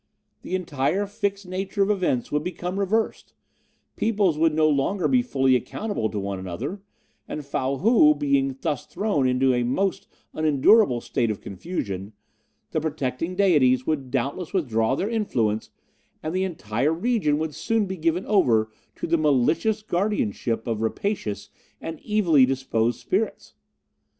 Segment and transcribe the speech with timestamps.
[0.41, 3.35] The entire fixed nature of events would become reversed;
[3.95, 6.81] persons would no longer be fully accountable to one another;
[7.27, 12.13] and Fow Hou being thus thrown into a most unendurable state of confusion,
[12.71, 15.69] the protecting Deities would doubtless withdraw their influence,
[16.23, 21.51] and the entire region would soon be given over to the malicious guardianship of rapacious
[21.79, 23.53] and evilly disposed spirits.